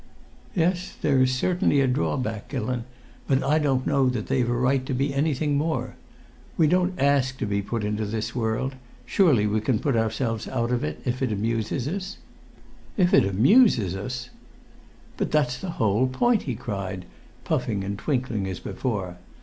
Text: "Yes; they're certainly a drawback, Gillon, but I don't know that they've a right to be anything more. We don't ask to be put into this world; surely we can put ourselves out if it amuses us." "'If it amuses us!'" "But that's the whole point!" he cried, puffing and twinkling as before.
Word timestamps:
"Yes; 0.55 0.95
they're 0.99 1.23
certainly 1.27 1.79
a 1.79 1.85
drawback, 1.85 2.49
Gillon, 2.49 2.85
but 3.27 3.43
I 3.43 3.59
don't 3.59 3.85
know 3.85 4.09
that 4.09 4.25
they've 4.25 4.49
a 4.49 4.51
right 4.57 4.83
to 4.87 4.95
be 4.95 5.13
anything 5.13 5.59
more. 5.59 5.95
We 6.57 6.65
don't 6.65 6.99
ask 6.99 7.37
to 7.37 7.45
be 7.45 7.61
put 7.61 7.83
into 7.83 8.07
this 8.07 8.33
world; 8.33 8.73
surely 9.05 9.45
we 9.45 9.61
can 9.61 9.77
put 9.77 9.95
ourselves 9.95 10.47
out 10.47 10.71
if 10.71 11.21
it 11.21 11.31
amuses 11.31 11.87
us." 11.87 12.17
"'If 12.97 13.13
it 13.13 13.25
amuses 13.27 13.95
us!'" 13.95 14.31
"But 15.17 15.29
that's 15.29 15.59
the 15.59 15.69
whole 15.77 16.07
point!" 16.07 16.41
he 16.49 16.55
cried, 16.55 17.05
puffing 17.43 17.83
and 17.83 17.95
twinkling 17.95 18.47
as 18.47 18.59
before. 18.59 19.17